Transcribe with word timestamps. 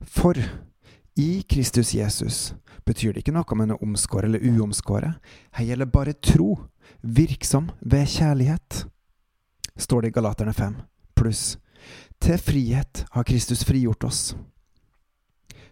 For 0.00 0.38
i 1.20 1.42
Kristus 1.48 1.94
Jesus 1.94 2.52
betyr 2.86 3.12
det 3.12 3.24
ikke 3.24 3.34
noe 3.36 3.48
om 3.52 3.64
en 3.64 3.74
er 3.74 3.82
omskåret 3.84 4.30
eller 4.30 4.44
uomskåret. 4.44 5.18
Her 5.56 5.68
gjelder 5.68 5.90
bare 5.90 6.16
tro, 6.16 6.54
virksom 7.00 7.70
ved 7.80 8.08
kjærlighet, 8.08 8.84
står 9.76 10.02
det 10.02 10.12
i 10.12 10.16
Galaterne 10.16 10.54
5, 10.56 10.78
pluss 11.16 11.58
til 12.20 12.38
frihet 12.38 13.04
har 13.10 13.24
Kristus 13.24 13.64
frigjort 13.64 14.04
oss. 14.04 14.34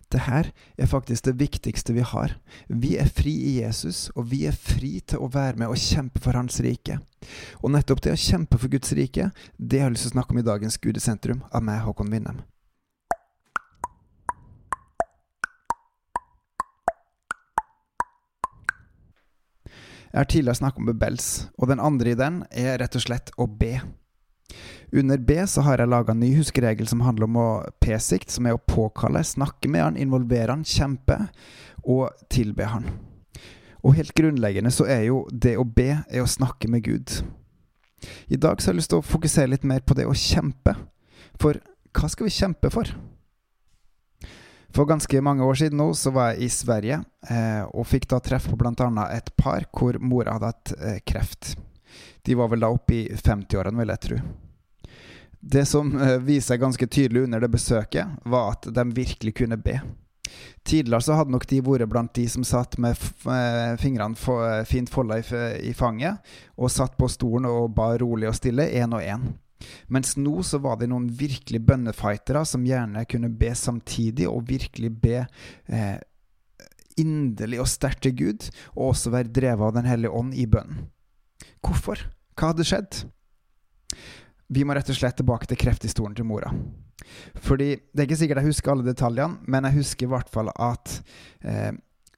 Det 0.09 0.23
her 0.25 0.49
er 0.81 0.89
faktisk 0.89 1.27
det 1.27 1.35
viktigste 1.37 1.93
vi 1.93 2.01
har. 2.01 2.39
Vi 2.69 2.95
er 2.97 3.11
fri 3.13 3.35
i 3.51 3.59
Jesus, 3.61 4.09
og 4.17 4.31
vi 4.31 4.47
er 4.49 4.57
fri 4.57 5.03
til 5.05 5.21
å 5.21 5.29
være 5.29 5.61
med 5.61 5.69
og 5.69 5.77
kjempe 5.77 6.23
for 6.25 6.33
Hans 6.33 6.63
rike. 6.65 6.97
Og 7.61 7.75
nettopp 7.75 8.01
det 8.07 8.15
å 8.17 8.23
kjempe 8.23 8.57
for 8.57 8.73
Guds 8.73 8.95
rike, 8.97 9.29
det 9.59 9.83
har 9.83 9.91
jeg 9.91 9.99
lyst 9.99 10.09
til 10.09 10.15
å 10.15 10.17
snakke 10.17 10.33
om 10.33 10.41
i 10.41 10.47
dagens 10.49 10.81
Gudesentrum 10.81 11.45
av 11.53 11.67
meg, 11.67 11.83
Håkon 11.85 12.09
Winnem. 12.15 12.41
Jeg 20.09 20.19
har 20.19 20.29
tidligere 20.29 20.61
snakket 20.63 20.83
om 20.83 20.89
Bebels, 20.89 21.29
og 21.59 21.69
den 21.69 21.81
andre 21.85 22.13
i 22.13 22.19
den 22.19 22.43
er 22.51 22.79
rett 22.81 22.97
og 22.97 23.05
slett 23.05 23.33
å 23.37 23.47
be. 23.47 23.77
Under 24.93 25.21
B 25.21 25.37
så 25.47 25.61
har 25.67 25.83
jeg 25.83 25.91
laga 25.93 26.15
ny 26.17 26.31
huskeregel 26.39 26.89
som 26.89 27.03
handler 27.05 27.29
om 27.29 27.37
å 27.37 27.49
p-sikt, 27.85 28.33
som 28.33 28.49
er 28.49 28.57
å 28.57 28.63
påkalle, 28.63 29.21
snakke 29.21 29.69
med 29.69 29.85
han, 29.85 29.99
involvere 30.01 30.55
han, 30.55 30.65
kjempe 30.65 31.27
og 31.85 32.09
tilbe 32.33 32.71
han. 32.73 32.89
Og 33.85 33.99
helt 33.99 34.15
grunnleggende 34.17 34.73
så 34.75 34.89
er 34.89 35.05
jo 35.11 35.27
det 35.31 35.59
å 35.61 35.67
be 35.67 35.91
er 36.09 36.25
å 36.25 36.31
snakke 36.31 36.71
med 36.73 36.87
Gud. 36.89 37.21
I 38.33 38.41
dag 38.41 38.61
så 38.61 38.71
har 38.71 38.77
jeg 38.77 38.81
lyst 38.81 38.95
til 38.95 39.03
å 39.03 39.07
fokusere 39.07 39.53
litt 39.53 39.67
mer 39.69 39.85
på 39.85 39.97
det 39.99 40.09
å 40.09 40.17
kjempe. 40.17 40.75
For 41.39 41.61
hva 41.93 42.09
skal 42.11 42.29
vi 42.29 42.35
kjempe 42.35 42.73
for? 42.73 42.91
For 44.75 44.85
ganske 44.85 45.21
mange 45.25 45.45
år 45.45 45.55
siden 45.55 45.81
nå 45.81 45.93
så 45.97 46.13
var 46.15 46.33
jeg 46.33 46.45
i 46.45 46.51
Sverige, 46.53 47.01
eh, 47.31 47.63
og 47.73 47.87
fikk 47.89 48.09
da 48.11 48.21
treff 48.21 48.51
på 48.51 48.59
bl.a. 48.61 49.07
et 49.15 49.31
par 49.37 49.65
hvor 49.73 49.97
mora 50.01 50.37
hadde 50.37 50.53
hatt 50.53 50.75
eh, 50.77 50.99
kreft. 51.09 51.55
De 52.23 52.37
var 52.37 52.51
vel 52.53 52.61
da 52.61 52.69
oppe 52.73 52.95
i 52.95 53.07
50-årene, 53.15 53.81
vil 53.81 53.95
jeg 53.95 54.05
tro. 54.05 54.19
Det 55.41 55.65
som 55.71 55.95
eh, 55.97 56.19
viser 56.21 56.53
seg 56.53 56.61
ganske 56.67 56.87
tydelig 56.87 57.25
under 57.25 57.41
det 57.41 57.51
besøket, 57.55 58.21
var 58.29 58.53
at 58.57 58.69
de 58.75 58.85
virkelig 58.95 59.35
kunne 59.41 59.57
be. 59.57 59.79
Tidligere 60.69 61.01
så 61.01 61.17
hadde 61.17 61.33
nok 61.33 61.47
de 61.49 61.63
vært 61.65 61.89
blant 61.89 62.13
de 62.19 62.27
som 62.29 62.45
satt 62.45 62.77
med 62.83 62.99
eh, 63.25 63.75
fingrene 63.81 64.19
for, 64.19 64.45
fint 64.69 64.91
folda 64.93 65.21
i, 65.23 65.27
i, 65.71 65.75
fanget, 65.77 66.21
og 66.61 66.73
satt 66.75 66.99
på 66.99 67.09
stolen 67.09 67.49
og 67.49 67.73
ba 67.77 67.95
rolig 68.03 68.29
og 68.29 68.37
stille, 68.37 68.69
én 68.69 68.93
og 68.93 69.01
én. 69.01 69.31
Mens 69.91 70.15
nå 70.19 70.43
så 70.47 70.61
var 70.63 70.79
det 70.79 70.91
noen 70.91 71.09
virkelig 71.11 71.61
bønnefightere 71.67 72.45
som 72.47 72.67
gjerne 72.67 73.07
kunne 73.11 73.31
be 73.41 73.53
samtidig, 73.59 74.29
og 74.31 74.47
virkelig 74.49 74.93
be 75.03 75.25
eh, 75.25 75.99
inderlig 76.99 77.63
og 77.63 77.71
sterkt 77.71 78.05
til 78.07 78.17
Gud, 78.19 78.49
og 78.77 78.93
også 78.93 79.15
være 79.15 79.33
drevet 79.35 79.67
av 79.69 79.77
Den 79.79 79.89
hellige 79.91 80.15
ånd 80.15 80.35
i 80.35 80.47
bønnen. 80.51 80.89
Hvorfor? 81.65 82.07
Hva 82.39 82.53
hadde 82.53 82.67
skjedd? 82.67 83.03
Vi 84.49 84.65
må 84.65 84.75
rett 84.77 84.89
og 84.89 84.97
slett 84.97 85.19
tilbake 85.19 85.49
til 85.51 85.59
krefthistorien 85.61 86.17
til 86.17 86.27
mora. 86.29 86.53
Fordi 87.45 87.75
Det 87.77 88.03
er 88.03 88.09
ikke 88.09 88.23
sikkert 88.23 88.43
jeg 88.43 88.53
husker 88.53 88.73
alle 88.73 88.87
detaljene, 88.87 89.43
men 89.47 89.69
jeg 89.69 89.81
husker 89.81 90.07
i 90.07 90.13
hvert 90.13 90.31
fall 90.33 90.51
at 90.55 91.03
eh, 91.43 91.73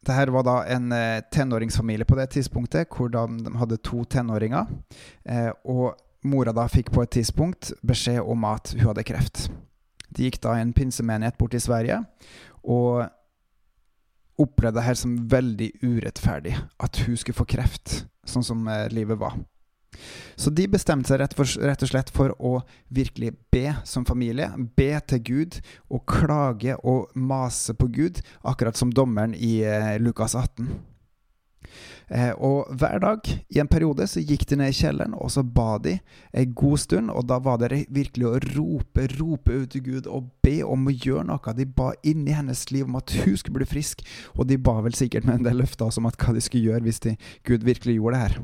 det 0.06 0.16
her 0.16 0.32
var 0.32 0.44
da 0.46 0.56
en 0.72 0.92
eh, 0.96 1.22
tenåringsfamilie 1.32 2.08
på 2.08 2.16
det 2.16 2.30
tidspunktet, 2.36 2.88
hvor 2.88 3.10
de, 3.12 3.24
de 3.44 3.52
hadde 3.60 3.80
to 3.84 4.04
tenåringer. 4.08 4.70
Eh, 5.28 5.50
og 5.68 5.98
mora 6.22 6.52
da 6.56 6.66
fikk 6.68 6.90
på 6.94 7.04
et 7.04 7.14
tidspunkt 7.16 7.72
beskjed 7.86 8.20
om 8.20 8.44
at 8.48 8.74
hun 8.76 8.90
hadde 8.90 9.06
kreft. 9.08 9.48
De 10.10 10.26
gikk 10.26 10.40
da 10.42 10.56
i 10.56 10.64
en 10.64 10.74
pinsemenighet 10.76 11.38
bort 11.38 11.54
i 11.54 11.62
Sverige 11.62 12.02
og 12.60 13.06
opplevde 14.40 14.80
det 14.80 14.86
her 14.86 14.98
som 14.98 15.16
veldig 15.30 15.70
urettferdig. 15.84 16.56
At 16.80 17.00
hun 17.04 17.16
skulle 17.16 17.38
få 17.38 17.48
kreft, 17.48 18.04
sånn 18.26 18.46
som 18.46 18.68
eh, 18.68 18.88
livet 18.92 19.20
var. 19.20 19.36
Så 20.40 20.52
de 20.54 20.64
bestemte 20.70 21.10
seg 21.10 21.20
rett, 21.20 21.34
for, 21.36 21.48
rett, 21.60 21.82
og 21.84 21.90
slett 21.90 22.12
for 22.14 22.32
å 22.38 22.60
virkelig 22.94 23.34
be 23.52 23.74
som 23.84 24.06
familie. 24.08 24.48
Be 24.78 24.94
til 25.10 25.24
Gud 25.26 25.58
og 25.90 26.06
klage 26.08 26.76
og 26.80 27.10
mase 27.14 27.74
på 27.76 27.90
Gud, 27.92 28.22
akkurat 28.46 28.78
som 28.78 28.92
dommeren 28.94 29.34
i 29.36 29.60
eh, 29.66 29.98
Lukas 30.00 30.36
18. 30.38 30.70
Eh, 32.10 32.32
og 32.42 32.70
hver 32.74 32.98
dag 33.02 33.28
i 33.54 33.60
en 33.62 33.68
periode 33.70 34.06
så 34.10 34.22
gikk 34.24 34.46
de 34.50 34.58
ned 34.58 34.72
i 34.72 34.76
kjelleren, 34.76 35.14
og 35.14 35.30
så 35.30 35.44
ba 35.46 35.76
de 35.82 35.96
en 36.32 36.54
god 36.58 36.82
stund. 36.82 37.12
Og 37.14 37.26
da 37.30 37.38
var 37.42 37.60
det 37.62 37.84
virkelig 37.88 38.26
å 38.26 38.38
rope, 38.56 39.06
rope 39.18 39.58
ut 39.62 39.70
til 39.74 39.84
Gud 39.86 40.08
og 40.10 40.30
be 40.44 40.58
om 40.66 40.88
å 40.88 40.94
gjøre 40.94 41.28
noe. 41.30 41.56
De 41.56 41.66
ba 41.66 41.92
inn 42.02 42.26
i 42.26 42.36
hennes 42.36 42.64
liv 42.74 42.88
om 42.88 42.98
at 42.98 43.14
hun 43.22 43.36
skulle 43.38 43.60
bli 43.60 43.68
frisk, 43.68 44.02
og 44.34 44.48
de 44.50 44.58
ba 44.58 44.80
vel 44.84 44.96
sikkert 44.98 45.28
med 45.28 45.40
en 45.40 45.50
del 45.50 45.62
løfter 45.62 45.90
om 46.00 46.08
hva 46.10 46.34
de 46.34 46.42
skulle 46.44 46.72
gjøre 46.72 46.86
hvis 46.86 47.04
de, 47.06 47.14
Gud 47.46 47.66
virkelig 47.66 47.98
gjorde 48.00 48.16
det 48.16 48.24
her. 48.24 48.40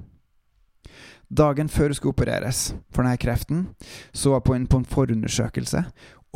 Dagen 1.26 1.69
før 1.69 1.91
hun 1.91 1.99
skulle 1.99 2.15
opereres 2.15 2.60
for 2.94 3.03
denne 3.03 3.19
kreften, 3.19 3.66
så 4.15 4.37
var 4.37 4.47
hun 4.47 4.69
på 4.71 4.78
en 4.78 4.87
forundersøkelse. 4.87 5.82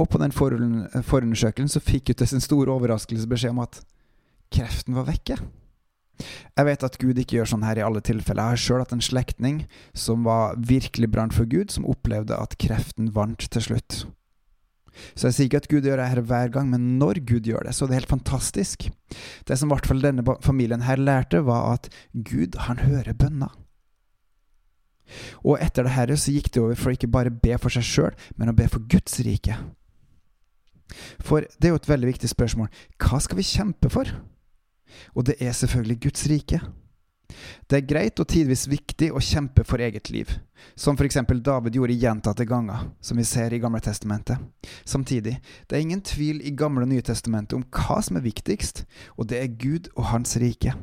Og 0.00 0.08
på 0.08 0.18
den 0.18 0.32
forundersøkelsen 0.32 1.70
så 1.70 1.82
fikk 1.84 2.10
hun 2.10 2.18
til 2.18 2.30
sin 2.32 2.42
store 2.42 2.72
overraskelse 2.72 3.28
beskjed 3.30 3.54
om 3.54 3.62
at 3.62 3.82
kreften 4.50 4.96
var 4.98 5.06
vekke. 5.06 5.38
Jeg 6.58 6.66
vet 6.66 6.86
at 6.86 6.98
Gud 7.00 7.18
ikke 7.20 7.38
gjør 7.38 7.50
sånn 7.52 7.66
her 7.66 7.78
i 7.78 7.84
alle 7.84 8.02
tilfeller. 8.04 8.42
Jeg 8.42 8.56
har 8.56 8.62
sjøl 8.64 8.82
hatt 8.82 8.94
en 8.96 9.04
slektning 9.04 9.62
som 9.96 10.24
var 10.26 10.56
virkelig 10.58 11.10
brant 11.12 11.36
for 11.36 11.48
Gud, 11.48 11.70
som 11.72 11.88
opplevde 11.88 12.36
at 12.36 12.58
kreften 12.60 13.12
vant 13.14 13.46
til 13.50 13.64
slutt. 13.70 14.02
Så 15.14 15.28
jeg 15.28 15.36
sier 15.36 15.48
ikke 15.48 15.60
at 15.62 15.70
Gud 15.70 15.86
gjør 15.86 16.00
det 16.02 16.08
her 16.10 16.22
hver 16.26 16.52
gang, 16.52 16.70
men 16.72 16.98
når 17.00 17.22
Gud 17.26 17.46
gjør 17.48 17.64
det, 17.66 17.74
så 17.76 17.86
er 17.86 17.92
det 17.92 18.00
helt 18.00 18.14
fantastisk. 18.14 18.88
Det 19.48 19.56
som 19.56 19.70
i 19.70 19.74
hvert 19.74 19.88
fall 19.88 20.02
denne 20.02 20.24
familien 20.44 20.84
her 20.84 21.00
lærte, 21.00 21.44
var 21.46 21.76
at 21.76 21.90
Gud, 22.12 22.58
han 22.66 22.82
hører 22.82 23.16
bønner. 23.16 23.54
Og 25.42 25.58
etter 25.62 25.86
det 25.86 25.94
her 25.96 26.14
så 26.18 26.34
gikk 26.34 26.52
det 26.54 26.62
over 26.62 26.78
for 26.78 26.94
ikke 26.94 27.10
bare 27.10 27.34
be 27.34 27.56
for 27.58 27.72
seg 27.72 27.86
sjøl, 27.86 28.18
men 28.38 28.50
å 28.50 28.56
be 28.56 28.68
for 28.70 28.84
Guds 28.90 29.18
rike. 29.26 29.56
For 31.22 31.46
det 31.58 31.70
er 31.70 31.74
jo 31.74 31.80
et 31.80 31.90
veldig 31.90 32.10
viktig 32.12 32.30
spørsmål. 32.30 32.70
Hva 32.98 33.20
skal 33.22 33.38
vi 33.38 33.46
kjempe 33.46 33.90
for? 33.92 34.10
Og 35.14 35.26
det 35.28 35.38
er 35.40 35.56
selvfølgelig 35.56 36.00
Guds 36.06 36.26
rike. 36.30 36.60
Det 37.70 37.78
er 37.78 37.86
greit 37.86 38.20
og 38.20 38.28
tidvis 38.30 38.66
viktig 38.70 39.10
å 39.14 39.22
kjempe 39.22 39.64
for 39.66 39.82
eget 39.82 40.10
liv, 40.10 40.32
som 40.74 40.98
f.eks. 40.98 41.20
David 41.46 41.78
gjorde 41.78 41.98
gjentatte 42.02 42.46
ganger, 42.48 42.88
som 43.00 43.20
vi 43.20 43.26
ser 43.28 43.54
i 43.54 43.60
Gamle 43.62 43.80
Testamentet. 43.84 44.40
Samtidig, 44.84 45.36
det 45.68 45.76
er 45.76 45.84
ingen 45.84 46.02
tvil 46.02 46.42
i 46.42 46.54
Gamle 46.58 46.86
og 46.86 46.92
Nye 46.92 47.04
Testamentet 47.06 47.56
om 47.58 47.66
hva 47.70 48.00
som 48.04 48.18
er 48.18 48.26
viktigst, 48.26 48.84
og 49.16 49.30
det 49.30 49.40
er 49.40 49.54
Gud 49.60 49.92
og 49.94 50.10
Hans 50.10 50.36
rike. 50.42 50.74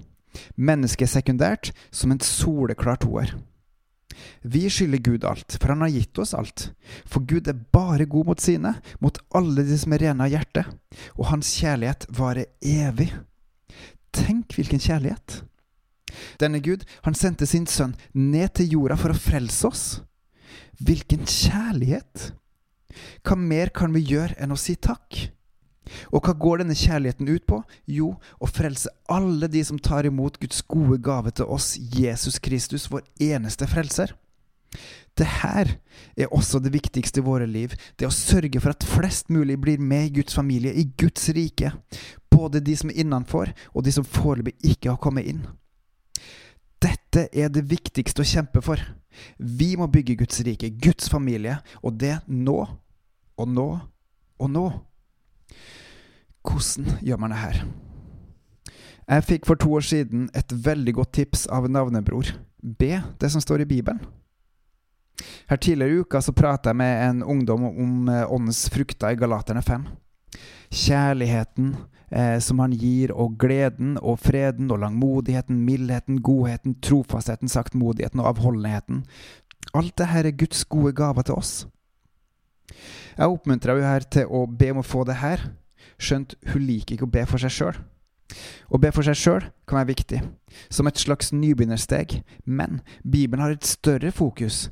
Mennesket 0.56 1.08
er 1.08 1.14
sekundært, 1.18 1.72
som 1.92 2.14
en 2.14 2.24
soleklar 2.24 3.00
toer. 3.04 3.36
Vi 4.42 4.64
skylder 4.72 5.02
Gud 5.04 5.26
alt, 5.30 5.58
for 5.60 5.74
han 5.74 5.84
har 5.86 5.94
gitt 5.94 6.18
oss 6.22 6.34
alt. 6.38 6.70
For 7.06 7.26
Gud 7.28 7.50
er 7.50 7.58
bare 7.74 8.08
god 8.10 8.32
mot 8.32 8.42
sine, 8.42 8.74
mot 9.04 9.18
alle 9.38 9.66
de 9.68 9.78
som 9.78 9.94
er 9.94 10.08
rene 10.08 10.26
av 10.26 10.34
hjerte, 10.34 10.64
og 11.18 11.30
hans 11.32 11.52
kjærlighet 11.60 12.08
varer 12.18 12.50
evig. 12.62 13.12
Tenk 14.16 14.58
hvilken 14.58 14.82
kjærlighet! 14.82 15.42
Denne 16.42 16.62
Gud, 16.64 16.86
han 17.06 17.18
sendte 17.18 17.48
sin 17.50 17.68
sønn 17.70 17.96
ned 18.14 18.56
til 18.58 18.78
jorda 18.78 18.98
for 19.00 19.14
å 19.14 19.20
frelse 19.20 19.68
oss. 19.68 19.86
Hvilken 20.80 21.26
kjærlighet! 21.28 22.32
Hva 23.26 23.38
mer 23.38 23.74
kan 23.76 23.94
vi 23.94 24.06
gjøre 24.14 24.38
enn 24.42 24.54
å 24.56 24.60
si 24.60 24.78
takk? 24.80 25.28
Og 26.12 26.26
hva 26.26 26.34
går 26.36 26.62
denne 26.62 26.76
kjærligheten 26.78 27.30
ut 27.30 27.46
på? 27.48 27.62
Jo, 27.88 28.14
å 28.44 28.50
frelse 28.50 28.92
alle 29.12 29.50
de 29.52 29.64
som 29.64 29.80
tar 29.80 30.08
imot 30.10 30.40
Guds 30.42 30.62
gode 30.68 31.00
gave 31.04 31.32
til 31.36 31.48
oss, 31.48 31.76
Jesus 31.78 32.42
Kristus, 32.44 32.90
vår 32.92 33.06
eneste 33.24 33.70
frelser. 33.72 34.14
Det 35.18 35.26
her 35.42 35.72
er 36.20 36.34
også 36.36 36.60
det 36.62 36.74
viktigste 36.76 37.24
i 37.24 37.26
våre 37.26 37.48
liv, 37.50 37.74
det 37.98 38.06
å 38.06 38.14
sørge 38.14 38.62
for 38.62 38.76
at 38.76 38.86
flest 38.86 39.32
mulig 39.34 39.58
blir 39.62 39.82
med 39.82 40.10
i 40.10 40.16
Guds 40.20 40.38
familie, 40.38 40.76
i 40.76 40.86
Guds 41.00 41.30
rike. 41.34 41.72
Både 42.38 42.62
de 42.62 42.76
som 42.78 42.92
er 42.94 43.02
innenfor, 43.02 43.52
og 43.74 43.86
de 43.86 43.94
som 43.96 44.06
foreløpig 44.06 44.54
ikke 44.76 44.94
har 44.94 45.02
kommet 45.02 45.26
inn. 45.30 45.42
Dette 46.78 47.26
er 47.34 47.50
det 47.50 47.66
viktigste 47.72 48.22
å 48.22 48.30
kjempe 48.30 48.62
for. 48.62 48.82
Vi 49.38 49.74
må 49.80 49.88
bygge 49.90 50.20
Guds 50.20 50.44
rike, 50.46 50.70
Guds 50.78 51.10
familie, 51.10 51.58
og 51.82 51.98
det 51.98 52.20
nå 52.30 52.60
og 53.38 53.50
nå 53.50 53.68
og 54.38 54.52
nå. 54.54 54.68
Hvordan 56.48 57.02
gjør 57.04 57.20
man 57.22 57.34
det 57.34 57.42
her? 57.42 57.66
Jeg 59.08 59.24
fikk 59.24 59.48
for 59.48 59.60
to 59.60 59.72
år 59.78 59.86
siden 59.88 60.28
et 60.36 60.52
veldig 60.52 60.94
godt 61.00 61.14
tips 61.16 61.46
av 61.48 61.66
en 61.66 61.74
navnebror. 61.78 62.34
Be 62.62 63.02
det 63.20 63.30
som 63.32 63.42
står 63.42 63.64
i 63.64 63.70
Bibelen. 63.70 64.02
Her 65.48 65.58
Tidligere 65.58 65.96
i 65.96 66.02
uka 66.04 66.22
så 66.22 66.34
prata 66.36 66.70
jeg 66.70 66.78
med 66.78 67.04
en 67.08 67.24
ungdom 67.24 67.64
om 67.70 68.10
eh, 68.12 68.26
åndens 68.30 68.68
frukter 68.70 69.16
i 69.16 69.18
Galaterne 69.18 69.64
5. 69.64 69.88
Kjærligheten 70.74 71.76
eh, 72.12 72.40
som 72.44 72.60
han 72.60 72.76
gir, 72.76 73.14
og 73.16 73.38
gleden 73.40 73.98
og 74.02 74.20
freden 74.20 74.72
og 74.72 74.82
langmodigheten, 74.84 75.60
mildheten, 75.66 76.22
godheten, 76.22 76.78
trofastheten, 76.84 77.52
saktmodigheten 77.52 78.24
og 78.24 78.34
avholdenheten. 78.34 79.04
Alt 79.76 79.98
dette 79.98 80.24
er 80.24 80.32
Guds 80.38 80.66
gode 80.66 80.94
gaver 80.96 81.28
til 81.28 81.40
oss. 81.40 81.68
Jeg 83.18 83.34
oppmuntrer 83.34 83.78
henne 83.78 83.92
her 83.92 84.06
til 84.06 84.30
å 84.30 84.46
be 84.48 84.72
om 84.74 84.82
å 84.84 84.86
få 84.86 85.04
det 85.08 85.20
her, 85.22 85.50
skjønt 85.98 86.36
hun 86.52 86.66
liker 86.68 86.96
ikke 86.96 87.08
å 87.08 87.16
be 87.16 87.24
for 87.26 87.42
seg 87.42 87.54
sjøl. 87.54 87.80
Å 88.68 88.80
be 88.82 88.92
for 88.92 89.08
seg 89.08 89.18
sjøl 89.18 89.46
kan 89.68 89.80
være 89.80 89.94
viktig, 89.94 90.20
som 90.70 90.90
et 90.90 91.00
slags 91.00 91.32
nybegynnersteg, 91.34 92.20
men 92.46 92.82
Bibelen 93.04 93.44
har 93.46 93.56
et 93.56 93.68
større 93.68 94.12
fokus 94.12 94.68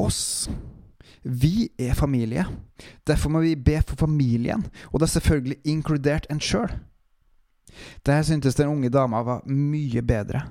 oss. 0.00 0.48
Vi 1.24 1.70
er 1.78 1.94
familie. 1.94 2.44
Derfor 3.06 3.30
må 3.30 3.40
vi 3.40 3.54
be 3.56 3.80
for 3.86 3.96
familien, 3.96 4.66
og 4.92 5.00
det 5.00 5.08
er 5.08 5.14
selvfølgelig 5.18 5.56
inkludert 5.64 6.26
en 6.30 6.40
sjøl. 6.40 6.72
Der 8.06 8.22
syntes 8.22 8.54
den 8.54 8.68
unge 8.68 8.90
dama 8.92 9.22
var 9.22 9.42
mye 9.46 10.02
bedre. 10.02 10.44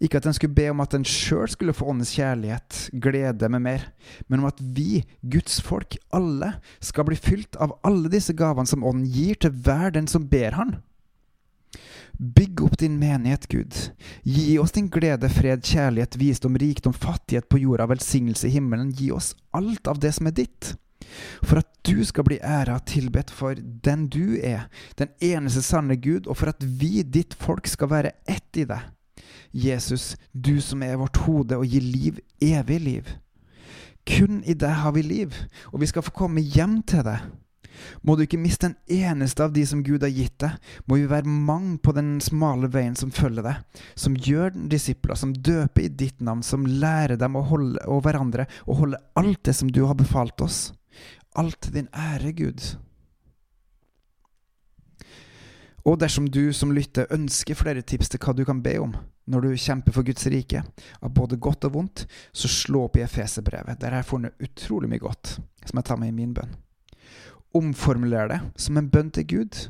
Ikke 0.00 0.16
at 0.16 0.24
den 0.24 0.34
skulle 0.36 0.54
be 0.54 0.68
om 0.70 0.80
at 0.80 0.92
den 0.92 1.04
sjøl 1.04 1.48
skulle 1.48 1.74
få 1.76 1.88
åndens 1.92 2.14
kjærlighet, 2.16 2.90
glede 3.02 3.48
med 3.48 3.60
mer, 3.60 3.86
men 4.28 4.40
om 4.40 4.48
at 4.48 4.60
vi, 4.60 5.04
Guds 5.22 5.60
folk, 5.62 5.96
alle, 6.12 6.54
skal 6.80 7.04
bli 7.08 7.16
fylt 7.16 7.56
av 7.60 7.76
alle 7.84 8.10
disse 8.12 8.32
gavene 8.36 8.68
som 8.68 8.84
Ånden 8.84 9.08
gir 9.12 9.36
til 9.40 9.52
hver 9.52 9.92
den 9.96 10.08
som 10.08 10.28
ber 10.28 10.56
Han. 10.56 10.76
Bygg 12.16 12.62
opp 12.64 12.78
din 12.80 12.96
menighet, 12.98 13.46
Gud. 13.52 13.76
Gi 14.24 14.56
oss 14.58 14.72
din 14.72 14.88
glede, 14.92 15.28
fred, 15.32 15.64
kjærlighet, 15.64 16.16
visdom, 16.20 16.56
rikdom, 16.56 16.94
fattighet 16.96 17.48
på 17.48 17.60
jorda, 17.60 17.86
velsignelse 17.90 18.48
i 18.48 18.56
himmelen. 18.56 18.90
Gi 18.96 19.10
oss 19.12 19.34
alt 19.56 19.88
av 19.90 20.00
det 20.00 20.14
som 20.16 20.30
er 20.30 20.36
ditt. 20.38 20.74
For 21.44 21.60
at 21.60 21.68
du 21.86 22.00
skal 22.04 22.26
bli 22.26 22.38
æra 22.42 22.78
og 22.80 22.86
tilbedt 22.88 23.30
for 23.30 23.56
den 23.56 24.08
du 24.12 24.38
er, 24.40 24.66
den 24.98 25.12
eneste 25.22 25.62
sanne 25.62 25.98
Gud, 26.00 26.26
og 26.26 26.40
for 26.40 26.50
at 26.52 26.64
vi, 26.64 27.02
ditt 27.02 27.36
folk, 27.38 27.68
skal 27.68 27.92
være 27.92 28.16
ett 28.28 28.62
i 28.62 28.66
deg. 28.68 28.92
Jesus, 29.56 30.16
du 30.32 30.56
som 30.60 30.82
er 30.82 30.98
vårt 31.00 31.20
hode 31.24 31.56
og 31.56 31.68
gir 31.68 31.84
liv, 31.84 32.20
evig 32.42 32.80
liv. 32.82 33.14
Kun 34.06 34.42
i 34.46 34.54
deg 34.54 34.74
har 34.82 34.94
vi 34.94 35.02
liv, 35.02 35.34
og 35.72 35.80
vi 35.82 35.88
skal 35.90 36.04
få 36.06 36.14
komme 36.14 36.40
hjem 36.40 36.80
til 36.86 37.04
deg. 37.06 37.24
Må 38.02 38.16
du 38.16 38.24
ikke 38.24 38.40
miste 38.40 38.70
en 38.70 38.76
eneste 38.92 39.44
av 39.44 39.52
de 39.54 39.64
som 39.68 39.82
Gud 39.86 40.04
har 40.06 40.12
gitt 40.12 40.38
deg, 40.42 40.56
må 40.86 41.00
vi 41.00 41.10
være 41.10 41.28
mange 41.28 41.76
på 41.82 41.94
den 41.96 42.16
smale 42.24 42.70
veien 42.72 42.96
som 42.98 43.12
følger 43.14 43.46
deg, 43.46 43.82
som 43.98 44.16
gjør 44.16 44.56
disipler, 44.72 45.18
som 45.18 45.34
døper 45.34 45.86
i 45.86 45.92
ditt 46.04 46.20
navn, 46.24 46.44
som 46.46 46.66
lærer 46.66 47.18
dem 47.20 47.38
å 47.38 47.44
holde, 47.50 47.82
og 47.86 48.04
hverandre 48.06 48.48
å 48.66 48.78
holde 48.80 49.02
alt 49.18 49.44
det 49.46 49.56
som 49.58 49.70
du 49.72 49.84
har 49.86 49.98
befalt 49.98 50.40
oss. 50.44 50.70
Alt 51.36 51.66
til 51.66 51.80
din 51.80 51.92
ære, 51.92 52.32
Gud. 52.36 52.62
Og 55.86 56.00
dersom 56.02 56.26
du 56.26 56.50
som 56.56 56.72
lytter 56.74 57.06
ønsker 57.14 57.54
flere 57.54 57.84
tips 57.86 58.10
til 58.10 58.22
hva 58.22 58.34
du 58.34 58.42
kan 58.48 58.62
be 58.62 58.74
om 58.82 58.96
når 59.30 59.42
du 59.42 59.58
kjemper 59.58 59.94
for 59.94 60.06
Guds 60.06 60.26
rike, 60.30 60.62
av 61.02 61.10
både 61.14 61.38
godt 61.42 61.66
og 61.66 61.74
vondt, 61.74 62.04
så 62.30 62.50
slå 62.50 62.84
opp 62.86 62.98
i 62.98 63.02
Efeserbrevet. 63.02 63.78
Der 63.80 63.94
har 63.94 64.02
jeg 64.02 64.10
funnet 64.10 64.42
utrolig 64.42 64.90
mye 64.90 65.02
godt 65.02 65.36
som 65.66 65.80
jeg 65.80 65.86
tar 65.88 65.98
med 65.98 66.12
i 66.12 66.14
min 66.14 66.34
bønn. 66.34 66.54
Omformuler 67.56 68.30
det 68.30 68.40
som 68.60 68.76
en 68.78 68.90
bønn 68.92 69.10
til 69.14 69.26
Gud 69.30 69.66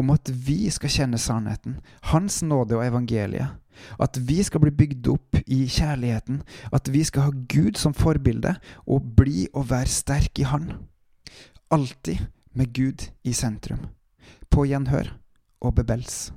om 0.00 0.12
at 0.14 0.30
vi 0.32 0.68
skal 0.72 0.92
kjenne 0.92 1.18
sannheten, 1.20 1.78
Hans 2.10 2.40
nåde 2.42 2.78
og 2.78 2.86
evangeliet. 2.86 3.58
At 4.00 4.18
vi 4.26 4.40
skal 4.42 4.62
bli 4.64 4.72
bygd 4.74 5.10
opp 5.12 5.38
i 5.46 5.60
kjærligheten, 5.70 6.40
at 6.74 6.88
vi 6.90 7.04
skal 7.06 7.28
ha 7.28 7.34
Gud 7.52 7.78
som 7.78 7.94
forbilde 7.94 8.56
og 8.86 9.12
bli 9.18 9.46
og 9.52 9.68
være 9.70 9.92
sterk 9.92 10.40
i 10.42 10.48
Han. 10.50 10.72
Alltid 11.70 12.26
med 12.58 12.72
Gud 12.74 13.06
i 13.24 13.32
sentrum. 13.36 13.86
På 14.50 14.66
gjenhør 14.66 15.12
og 15.60 15.76
bebels. 15.78 16.32